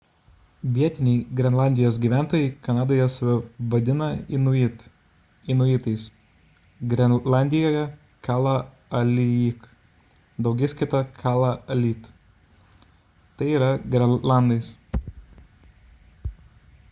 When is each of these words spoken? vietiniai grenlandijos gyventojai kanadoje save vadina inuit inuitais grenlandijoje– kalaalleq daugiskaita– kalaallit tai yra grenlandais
vietiniai 0.75 1.17
grenlandijos 1.39 1.97
gyventojai 2.05 2.45
kanadoje 2.67 3.03
save 3.15 3.33
vadina 3.73 4.07
inuit 4.37 4.85
inuitais 5.55 6.05
grenlandijoje– 6.93 7.83
kalaalleq 8.29 9.69
daugiskaita– 10.49 11.01
kalaallit 11.21 12.11
tai 13.37 13.51
yra 13.59 13.69
grenlandais 13.97 14.73